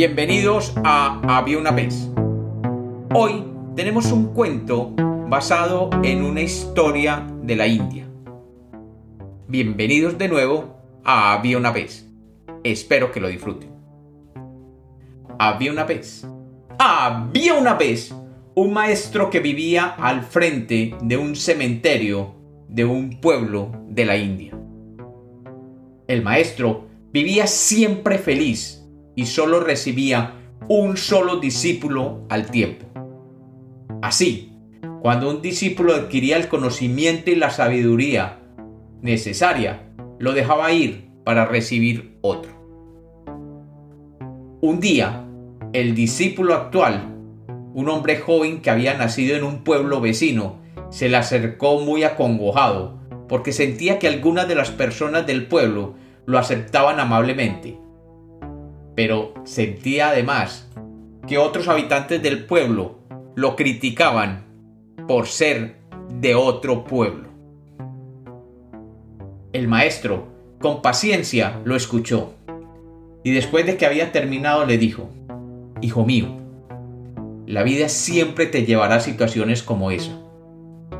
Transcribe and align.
Bienvenidos 0.00 0.74
a 0.84 1.20
Había 1.26 1.58
una 1.58 1.72
vez. 1.72 2.08
Hoy 3.12 3.42
tenemos 3.74 4.12
un 4.12 4.32
cuento 4.32 4.92
basado 5.28 5.90
en 6.04 6.22
una 6.22 6.40
historia 6.40 7.26
de 7.42 7.56
la 7.56 7.66
India. 7.66 8.06
Bienvenidos 9.48 10.16
de 10.16 10.28
nuevo 10.28 10.76
a 11.02 11.32
Había 11.32 11.58
una 11.58 11.72
vez. 11.72 12.08
Espero 12.62 13.10
que 13.10 13.18
lo 13.18 13.26
disfruten. 13.26 13.70
Había 15.36 15.72
una 15.72 15.82
vez. 15.82 16.24
Había 16.78 17.54
una 17.54 17.74
vez 17.74 18.14
un 18.54 18.72
maestro 18.72 19.30
que 19.30 19.40
vivía 19.40 19.96
al 19.98 20.22
frente 20.22 20.94
de 21.02 21.16
un 21.16 21.34
cementerio 21.34 22.36
de 22.68 22.84
un 22.84 23.18
pueblo 23.20 23.72
de 23.88 24.04
la 24.04 24.16
India. 24.16 24.56
El 26.06 26.22
maestro 26.22 26.86
vivía 27.12 27.48
siempre 27.48 28.18
feliz 28.18 28.77
y 29.18 29.26
solo 29.26 29.58
recibía 29.58 30.34
un 30.68 30.96
solo 30.96 31.38
discípulo 31.38 32.24
al 32.28 32.52
tiempo. 32.52 32.86
Así, 34.00 34.52
cuando 35.02 35.28
un 35.28 35.42
discípulo 35.42 35.96
adquiría 35.96 36.36
el 36.36 36.46
conocimiento 36.46 37.32
y 37.32 37.34
la 37.34 37.50
sabiduría 37.50 38.38
necesaria, 39.02 39.90
lo 40.20 40.34
dejaba 40.34 40.70
ir 40.70 41.10
para 41.24 41.46
recibir 41.46 42.16
otro. 42.20 42.52
Un 44.60 44.78
día, 44.78 45.24
el 45.72 45.96
discípulo 45.96 46.54
actual, 46.54 47.12
un 47.74 47.88
hombre 47.88 48.18
joven 48.20 48.62
que 48.62 48.70
había 48.70 48.96
nacido 48.96 49.36
en 49.36 49.42
un 49.42 49.64
pueblo 49.64 50.00
vecino, 50.00 50.60
se 50.90 51.08
le 51.08 51.16
acercó 51.16 51.80
muy 51.80 52.04
acongojado, 52.04 53.00
porque 53.28 53.50
sentía 53.50 53.98
que 53.98 54.06
algunas 54.06 54.46
de 54.46 54.54
las 54.54 54.70
personas 54.70 55.26
del 55.26 55.48
pueblo 55.48 55.94
lo 56.24 56.38
aceptaban 56.38 57.00
amablemente. 57.00 57.87
Pero 58.98 59.32
sentía 59.44 60.08
además 60.08 60.68
que 61.28 61.38
otros 61.38 61.68
habitantes 61.68 62.20
del 62.20 62.46
pueblo 62.46 62.98
lo 63.36 63.54
criticaban 63.54 64.42
por 65.06 65.28
ser 65.28 65.76
de 66.20 66.34
otro 66.34 66.82
pueblo. 66.82 67.28
El 69.52 69.68
maestro, 69.68 70.26
con 70.60 70.82
paciencia, 70.82 71.60
lo 71.64 71.76
escuchó 71.76 72.32
y 73.22 73.30
después 73.30 73.66
de 73.66 73.76
que 73.76 73.86
había 73.86 74.10
terminado 74.10 74.66
le 74.66 74.78
dijo, 74.78 75.08
Hijo 75.80 76.04
mío, 76.04 76.36
la 77.46 77.62
vida 77.62 77.88
siempre 77.88 78.46
te 78.46 78.64
llevará 78.64 78.96
a 78.96 79.00
situaciones 79.00 79.62
como 79.62 79.92
esa 79.92 80.18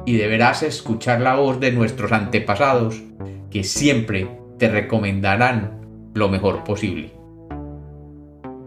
y 0.06 0.14
deberás 0.18 0.62
escuchar 0.62 1.20
la 1.20 1.34
voz 1.34 1.58
de 1.58 1.72
nuestros 1.72 2.12
antepasados 2.12 3.02
que 3.50 3.64
siempre 3.64 4.28
te 4.56 4.68
recomendarán 4.68 5.80
lo 6.14 6.28
mejor 6.28 6.62
posible. 6.62 7.17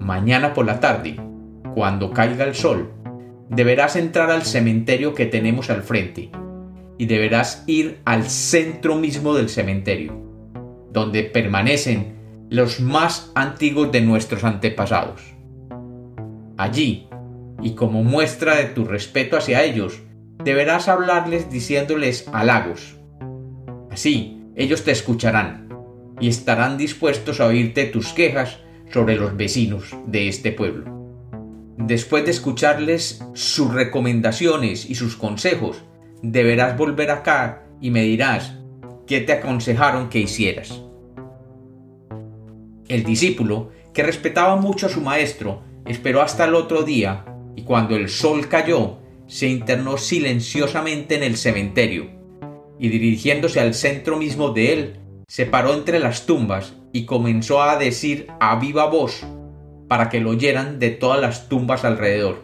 Mañana 0.02 0.56
por 0.56 0.66
la 0.66 0.80
tarde, 0.80 1.16
cuando 1.76 2.10
caiga 2.10 2.44
el 2.44 2.56
sol, 2.56 2.92
deberás 3.50 3.96
entrar 3.96 4.32
al 4.32 4.42
cementerio 4.42 5.14
que 5.14 5.28
tenemos 5.28 5.70
al 5.70 5.84
frente 5.84 6.32
y 6.98 7.06
deberás 7.06 7.64
ir 7.68 8.00
al 8.04 8.24
centro 8.24 8.96
mismo 8.96 9.36
del 9.36 9.48
cementerio, 9.48 10.20
donde 10.92 11.22
permanecen 11.22 12.16
los 12.50 12.80
más 12.80 13.32
antiguos 13.36 13.92
de 13.92 14.02
nuestros 14.02 14.44
antepasados. 14.44 15.22
Allí, 16.58 17.08
y 17.62 17.76
como 17.76 18.04
muestra 18.04 18.56
de 18.56 18.66
tu 18.66 18.86
respeto 18.86 19.38
hacia 19.38 19.64
ellos, 19.64 20.02
deberás 20.44 20.88
hablarles 20.88 21.52
diciéndoles 21.52 22.28
halagos. 22.34 22.98
Así, 23.92 24.42
ellos 24.56 24.84
te 24.84 24.90
escucharán 24.90 25.70
y 26.20 26.28
estarán 26.28 26.80
dispuestos 26.80 27.40
a 27.40 27.46
oírte 27.46 27.86
tus 27.86 28.14
quejas 28.14 28.58
sobre 28.92 29.16
los 29.16 29.36
vecinos 29.36 29.96
de 30.06 30.28
este 30.28 30.52
pueblo. 30.52 31.02
Después 31.78 32.26
de 32.26 32.32
escucharles 32.32 33.24
sus 33.34 33.74
recomendaciones 33.74 34.90
y 34.90 34.96
sus 34.96 35.16
consejos, 35.16 35.84
deberás 36.22 36.78
volver 36.78 37.10
acá 37.12 37.64
y 37.80 37.90
me 37.90 38.04
dirás 38.04 38.56
qué 39.08 39.22
te 39.22 39.34
aconsejaron 39.34 40.10
que 40.10 40.20
hicieras. 40.20 40.82
El 42.88 43.04
discípulo, 43.04 43.72
que 43.94 44.04
respetaba 44.04 44.56
mucho 44.58 44.86
a 44.86 44.90
su 44.90 45.02
maestro, 45.02 45.64
esperó 45.86 46.22
hasta 46.22 46.46
el 46.46 46.56
otro 46.56 46.84
día 46.84 47.26
y 47.56 47.64
cuando 47.64 47.96
el 47.96 48.10
sol 48.10 48.48
cayó, 48.48 49.00
se 49.28 49.48
internó 49.48 49.98
silenciosamente 49.98 51.16
en 51.16 51.24
el 51.24 51.38
cementerio 51.38 52.10
y 52.80 52.90
dirigiéndose 52.90 53.60
al 53.60 53.74
centro 53.74 54.18
mismo 54.18 54.50
de 54.50 54.74
él, 54.74 55.00
se 55.28 55.46
paró 55.46 55.74
entre 55.74 56.00
las 56.00 56.26
tumbas 56.26 56.76
y 56.94 57.06
comenzó 57.06 57.62
a 57.62 57.78
decir 57.78 58.28
a 58.40 58.58
viva 58.60 58.86
voz 58.86 59.26
para 59.88 60.10
que 60.10 60.20
lo 60.20 60.32
oyeran 60.32 60.80
de 60.80 60.90
todas 60.92 61.20
las 61.20 61.50
tumbas 61.50 61.84
alrededor. 61.84 62.44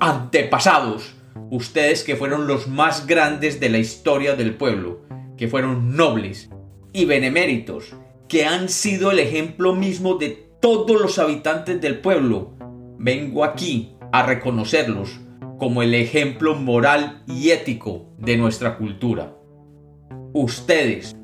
Antepasados, 0.00 1.14
ustedes 1.50 2.02
que 2.02 2.16
fueron 2.16 2.46
los 2.46 2.66
más 2.66 3.06
grandes 3.06 3.60
de 3.60 3.68
la 3.68 3.78
historia 3.78 4.34
del 4.34 4.54
pueblo, 4.54 5.02
que 5.36 5.48
fueron 5.48 5.96
nobles 5.96 6.50
y 6.92 7.04
beneméritos, 7.04 7.94
que 8.28 8.44
han 8.44 8.68
sido 8.68 9.10
el 9.10 9.18
ejemplo 9.18 9.74
mismo 9.74 10.14
de 10.14 10.30
todos 10.60 11.00
los 11.00 11.18
habitantes 11.18 11.80
del 11.80 12.00
pueblo, 12.00 12.54
vengo 12.98 13.44
aquí 13.44 13.94
a 14.12 14.24
reconocerlos 14.24 15.20
como 15.58 15.82
el 15.82 15.94
ejemplo 15.94 16.56
moral 16.56 17.22
y 17.28 17.50
ético 17.50 18.06
de 18.18 18.36
nuestra 18.36 18.78
cultura. 18.78 19.36
Ustedes, 20.32 21.14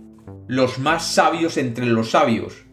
los 0.46 0.78
más 0.78 1.06
sabios 1.06 1.56
entre 1.56 1.86
los 1.86 2.12
sabios, 2.12 2.64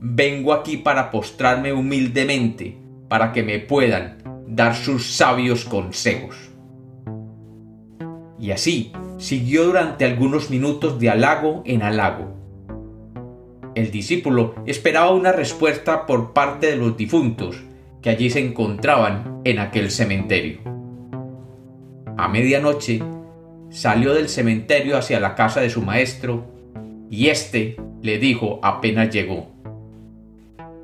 vengo 0.00 0.52
aquí 0.52 0.76
para 0.78 1.10
postrarme 1.10 1.72
humildemente 1.72 2.78
para 3.08 3.32
que 3.32 3.42
me 3.42 3.58
puedan 3.58 4.18
dar 4.46 4.74
sus 4.74 5.06
sabios 5.06 5.64
consejos. 5.64 6.36
Y 8.38 8.50
así 8.52 8.92
siguió 9.18 9.64
durante 9.64 10.04
algunos 10.04 10.50
minutos 10.50 10.98
de 10.98 11.10
halago 11.10 11.62
en 11.66 11.82
halago. 11.82 12.34
El 13.74 13.90
discípulo 13.90 14.54
esperaba 14.66 15.10
una 15.10 15.32
respuesta 15.32 16.06
por 16.06 16.32
parte 16.32 16.68
de 16.68 16.76
los 16.76 16.96
difuntos 16.96 17.62
que 18.02 18.10
allí 18.10 18.30
se 18.30 18.44
encontraban 18.44 19.40
en 19.44 19.58
aquel 19.58 19.90
cementerio. 19.90 20.60
A 22.16 22.28
medianoche 22.28 23.02
salió 23.70 24.14
del 24.14 24.28
cementerio 24.28 24.96
hacia 24.96 25.20
la 25.20 25.34
casa 25.34 25.60
de 25.60 25.70
su 25.70 25.82
maestro 25.82 26.57
y 27.10 27.28
éste 27.28 27.76
le 28.02 28.18
dijo 28.18 28.60
apenas 28.62 29.10
llegó, 29.10 29.48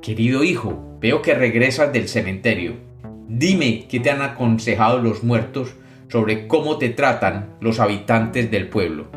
Querido 0.01 0.43
hijo, 0.43 0.97
veo 1.01 1.21
que 1.21 1.33
regresas 1.33 1.91
del 1.91 2.07
cementerio. 2.07 2.73
Dime 3.27 3.85
qué 3.89 3.99
te 3.99 4.11
han 4.11 4.21
aconsejado 4.21 4.99
los 4.99 5.23
muertos 5.23 5.73
sobre 6.09 6.47
cómo 6.47 6.77
te 6.77 6.89
tratan 6.89 7.55
los 7.59 7.79
habitantes 7.79 8.51
del 8.51 8.69
pueblo. 8.69 9.07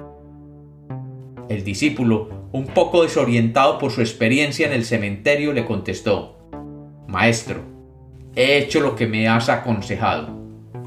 El 1.49 1.65
discípulo, 1.65 2.49
un 2.53 2.67
poco 2.67 3.03
desorientado 3.03 3.79
por 3.79 3.91
su 3.91 4.01
experiencia 4.01 4.67
en 4.67 4.73
el 4.73 4.85
cementerio, 4.85 5.53
le 5.53 5.67
contestó, 5.67 6.39
Maestro, 7.07 7.61
he 8.35 8.59
hecho 8.59 8.81
lo 8.81 8.97
que 8.97 9.07
me 9.07 9.29
has 9.29 9.49
aconsejado. 9.49 10.39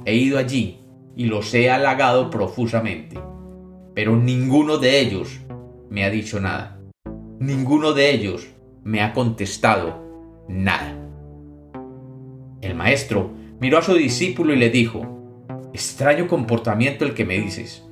He 0.06 0.16
ido 0.16 0.40
allí 0.40 0.80
y 1.16 1.26
los 1.26 1.54
he 1.54 1.70
halagado 1.70 2.30
profusamente, 2.30 3.20
pero 3.94 4.16
ninguno 4.16 4.78
de 4.78 5.00
ellos 5.00 5.42
me 5.92 6.06
ha 6.06 6.10
dicho 6.10 6.40
nada. 6.40 6.80
Ninguno 7.40 7.92
de 7.92 8.12
ellos 8.12 8.48
me 8.82 9.02
ha 9.02 9.12
contestado 9.12 10.46
nada. 10.48 10.96
El 12.62 12.76
maestro 12.76 13.32
miró 13.60 13.78
a 13.78 13.82
su 13.82 13.94
discípulo 13.96 14.54
y 14.54 14.56
le 14.56 14.70
dijo, 14.70 15.50
extraño 15.74 16.28
comportamiento 16.30 17.04
el 17.04 17.14
que 17.14 17.26
me 17.26 17.38
dices. 17.38 17.86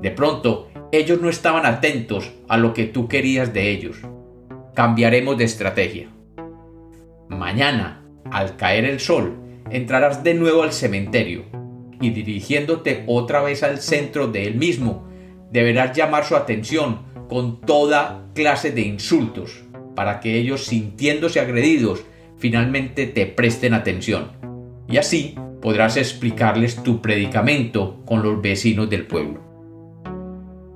De 0.00 0.12
pronto, 0.12 0.68
ellos 0.92 1.20
no 1.20 1.28
estaban 1.28 1.66
atentos 1.66 2.32
a 2.48 2.56
lo 2.58 2.72
que 2.74 2.84
tú 2.84 3.08
querías 3.08 3.52
de 3.52 3.70
ellos. 3.70 3.96
Cambiaremos 4.74 5.36
de 5.36 5.44
estrategia. 5.44 6.08
Mañana, 7.28 8.04
al 8.30 8.56
caer 8.56 8.84
el 8.84 9.00
sol, 9.00 9.36
entrarás 9.68 10.22
de 10.22 10.34
nuevo 10.34 10.62
al 10.62 10.72
cementerio 10.72 11.46
y 12.00 12.10
dirigiéndote 12.10 13.02
otra 13.08 13.42
vez 13.42 13.64
al 13.64 13.78
centro 13.78 14.28
de 14.28 14.46
él 14.46 14.54
mismo, 14.54 15.08
deberás 15.50 15.96
llamar 15.96 16.24
su 16.24 16.36
atención 16.36 17.11
con 17.32 17.62
toda 17.62 18.26
clase 18.34 18.72
de 18.72 18.82
insultos 18.82 19.62
para 19.96 20.20
que 20.20 20.36
ellos, 20.36 20.66
sintiéndose 20.66 21.40
agredidos, 21.40 22.04
finalmente 22.36 23.06
te 23.06 23.24
presten 23.24 23.72
atención. 23.72 24.32
Y 24.86 24.98
así 24.98 25.36
podrás 25.62 25.96
explicarles 25.96 26.82
tu 26.82 27.00
predicamento 27.00 28.02
con 28.04 28.22
los 28.22 28.42
vecinos 28.42 28.90
del 28.90 29.06
pueblo. 29.06 29.40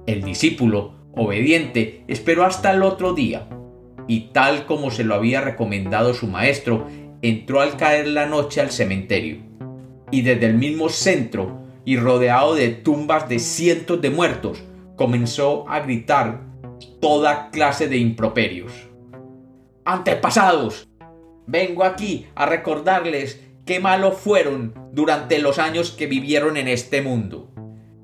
El 0.06 0.23
discípulo, 0.23 0.94
obediente, 1.14 2.05
esperó 2.08 2.47
hasta 2.47 2.73
el 2.73 2.82
otro 2.82 3.12
día, 3.12 3.47
y 4.08 4.29
tal 4.32 4.64
como 4.64 4.91
se 4.91 5.05
lo 5.05 5.14
había 5.14 5.43
recomendado 5.43 6.14
su 6.14 6.26
maestro, 6.26 6.87
entró 7.20 7.61
al 7.61 7.76
caer 7.76 8.08
la 8.08 8.25
noche 8.25 8.62
al 8.62 8.70
cementerio, 8.70 9.41
y 10.11 10.23
desde 10.23 10.47
el 10.47 10.55
mismo 10.55 10.88
centro, 10.88 11.58
y 11.85 11.99
rodeado 11.99 12.55
de 12.55 12.70
tumbas 12.70 13.29
de 13.29 13.41
cientos 13.41 14.00
de 14.00 14.08
muertos, 14.08 14.62
comenzó 14.96 15.69
a 15.69 15.81
gritar 15.81 16.40
toda 17.00 17.50
clase 17.50 17.88
de 17.88 17.98
improperios 17.98 18.72
antepasados, 19.87 20.88
vengo 21.46 21.84
aquí 21.84 22.26
a 22.34 22.44
recordarles 22.44 23.40
qué 23.64 23.81
malos 23.81 24.19
fueron 24.19 24.75
durante 24.93 25.38
los 25.38 25.58
años 25.58 25.93
que 25.93 26.06
vivieron 26.06 26.56
en 26.56 26.69
este 26.69 27.00
mundo. 27.00 27.52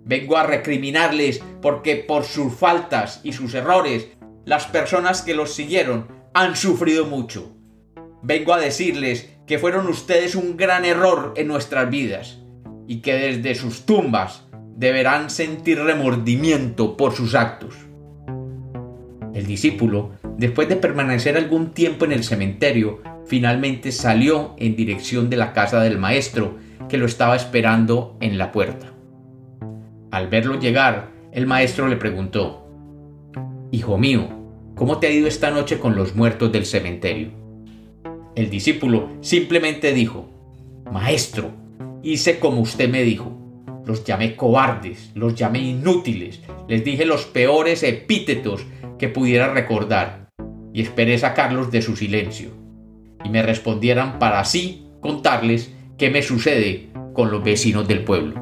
Vengo 0.04 0.36
a 0.36 0.44
recriminarles 0.44 1.42
porque 1.60 1.96
por 1.96 2.24
sus 2.24 2.54
faltas 2.54 3.20
y 3.24 3.32
sus 3.32 3.54
errores 3.54 4.08
las 4.44 4.66
personas 4.66 5.22
que 5.22 5.34
los 5.34 5.52
siguieron 5.52 6.08
han 6.34 6.56
sufrido 6.56 7.04
mucho. 7.04 7.52
Vengo 8.22 8.54
a 8.54 8.60
decirles 8.60 9.30
que 9.46 9.58
fueron 9.58 9.88
ustedes 9.88 10.36
un 10.36 10.56
gran 10.56 10.84
error 10.84 11.34
en 11.36 11.48
nuestras 11.48 11.90
vidas 11.90 12.38
y 12.86 13.00
que 13.00 13.14
desde 13.14 13.56
sus 13.56 13.86
tumbas 13.86 14.44
deberán 14.82 15.30
sentir 15.30 15.78
remordimiento 15.78 16.96
por 16.96 17.12
sus 17.12 17.36
actos. 17.36 17.72
El 19.32 19.46
discípulo, 19.46 20.10
después 20.36 20.68
de 20.68 20.74
permanecer 20.74 21.36
algún 21.36 21.70
tiempo 21.70 22.04
en 22.04 22.10
el 22.10 22.24
cementerio, 22.24 23.00
finalmente 23.24 23.92
salió 23.92 24.56
en 24.58 24.74
dirección 24.74 25.30
de 25.30 25.36
la 25.36 25.52
casa 25.52 25.80
del 25.80 25.98
maestro, 25.98 26.56
que 26.88 26.98
lo 26.98 27.06
estaba 27.06 27.36
esperando 27.36 28.16
en 28.20 28.38
la 28.38 28.50
puerta. 28.50 28.92
Al 30.10 30.26
verlo 30.26 30.58
llegar, 30.58 31.12
el 31.30 31.46
maestro 31.46 31.86
le 31.86 31.96
preguntó, 31.96 32.66
Hijo 33.70 33.96
mío, 33.98 34.30
¿cómo 34.74 34.98
te 34.98 35.06
ha 35.06 35.12
ido 35.12 35.28
esta 35.28 35.52
noche 35.52 35.78
con 35.78 35.94
los 35.94 36.16
muertos 36.16 36.50
del 36.50 36.66
cementerio? 36.66 37.30
El 38.34 38.50
discípulo 38.50 39.10
simplemente 39.20 39.92
dijo, 39.92 40.28
Maestro, 40.90 41.52
hice 42.02 42.40
como 42.40 42.60
usted 42.60 42.90
me 42.90 43.04
dijo. 43.04 43.41
Los 43.84 44.04
llamé 44.04 44.36
cobardes, 44.36 45.10
los 45.14 45.34
llamé 45.34 45.60
inútiles, 45.60 46.40
les 46.68 46.84
dije 46.84 47.04
los 47.04 47.24
peores 47.24 47.82
epítetos 47.82 48.64
que 48.98 49.08
pudiera 49.08 49.52
recordar 49.52 50.28
y 50.72 50.82
esperé 50.82 51.18
sacarlos 51.18 51.70
de 51.70 51.82
su 51.82 51.96
silencio 51.96 52.62
y 53.24 53.28
me 53.28 53.42
respondieran 53.42 54.18
para 54.18 54.40
así 54.40 54.86
contarles 55.00 55.72
qué 55.98 56.10
me 56.10 56.22
sucede 56.22 56.88
con 57.12 57.30
los 57.30 57.42
vecinos 57.42 57.86
del 57.88 58.04
pueblo. 58.04 58.40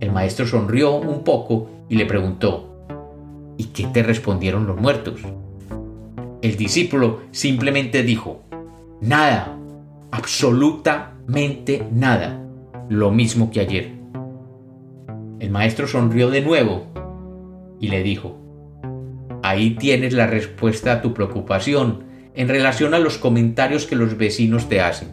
El 0.00 0.12
maestro 0.12 0.46
sonrió 0.46 0.94
un 0.96 1.24
poco 1.24 1.70
y 1.88 1.96
le 1.96 2.06
preguntó, 2.06 2.86
¿y 3.56 3.64
qué 3.66 3.86
te 3.86 4.02
respondieron 4.02 4.66
los 4.66 4.80
muertos? 4.80 5.20
El 6.42 6.56
discípulo 6.56 7.22
simplemente 7.30 8.02
dijo, 8.02 8.42
nada, 9.00 9.56
absolutamente 10.10 11.86
nada, 11.92 12.40
lo 12.88 13.10
mismo 13.10 13.50
que 13.50 13.60
ayer. 13.60 14.03
El 15.40 15.50
maestro 15.50 15.86
sonrió 15.86 16.30
de 16.30 16.40
nuevo 16.40 16.86
y 17.80 17.88
le 17.88 18.02
dijo, 18.02 18.38
ahí 19.42 19.76
tienes 19.76 20.12
la 20.12 20.26
respuesta 20.26 20.92
a 20.92 21.02
tu 21.02 21.12
preocupación 21.12 22.04
en 22.34 22.48
relación 22.48 22.94
a 22.94 22.98
los 22.98 23.18
comentarios 23.18 23.86
que 23.86 23.96
los 23.96 24.16
vecinos 24.16 24.68
te 24.68 24.80
hacen. 24.80 25.08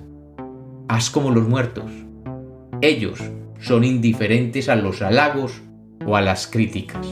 Haz 0.88 1.10
como 1.10 1.32
los 1.32 1.48
muertos. 1.48 1.92
Ellos 2.82 3.20
son 3.60 3.84
indiferentes 3.84 4.70
a 4.70 4.76
los 4.76 5.02
halagos 5.02 5.62
o 6.06 6.16
a 6.16 6.22
las 6.22 6.48
críticas. 6.48 7.06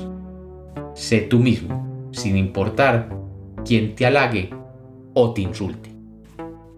Sé 0.96 1.22
tú 1.22 1.40
mismo, 1.40 2.10
sin 2.12 2.38
importar 2.38 3.10
quién 3.66 3.96
te 3.96 4.06
halague 4.06 4.50
o 5.14 5.34
te 5.34 5.42
insulte. 5.42 5.90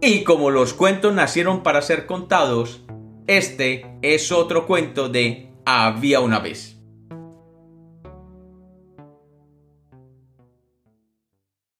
Y 0.01 0.23
como 0.23 0.49
los 0.49 0.73
cuentos 0.73 1.13
nacieron 1.13 1.63
para 1.63 1.81
ser 1.81 2.05
contados, 2.05 2.81
este 3.27 3.85
es 4.01 4.31
otro 4.31 4.65
cuento 4.65 5.09
de 5.09 5.50
Había 5.73 6.19
una 6.19 6.39
vez. 6.39 6.80